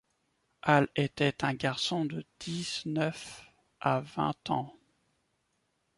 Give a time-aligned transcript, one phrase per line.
[0.63, 3.45] Hal était un garçon de dix-neuf
[3.79, 4.75] à vingt ans.